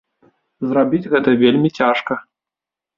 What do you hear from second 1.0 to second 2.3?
гэта вельмі цяжка.